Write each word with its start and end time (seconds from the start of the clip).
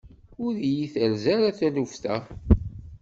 Ur 0.45 0.53
yi-terza 0.73 1.27
ara 1.35 1.57
taluft-a. 1.57 2.15